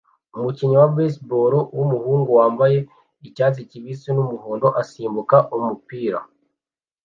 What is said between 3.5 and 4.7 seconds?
kibisi numuhondo